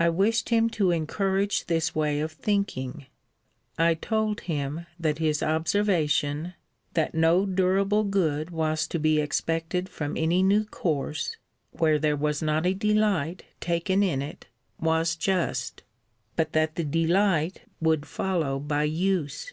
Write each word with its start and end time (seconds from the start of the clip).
I 0.00 0.08
wished 0.08 0.48
him 0.48 0.68
to 0.70 0.90
encourage 0.90 1.66
this 1.66 1.94
way 1.94 2.18
of 2.18 2.32
thinking. 2.32 3.06
I 3.78 3.94
told 3.94 4.40
him, 4.40 4.86
that 4.98 5.18
his 5.18 5.40
observation, 5.40 6.54
that 6.94 7.14
no 7.14 7.46
durable 7.46 8.02
good 8.02 8.50
was 8.50 8.88
to 8.88 8.98
be 8.98 9.20
expected 9.20 9.88
from 9.88 10.16
any 10.16 10.42
new 10.42 10.64
course, 10.64 11.36
where 11.70 12.00
there 12.00 12.16
was 12.16 12.42
not 12.42 12.66
a 12.66 12.74
delight 12.74 13.44
taken 13.60 14.02
in 14.02 14.20
it, 14.20 14.46
was 14.80 15.14
just; 15.14 15.84
but 16.34 16.52
that 16.52 16.74
the 16.74 16.82
delight 16.82 17.62
would 17.80 18.04
follow 18.04 18.58
by 18.58 18.82
use. 18.82 19.52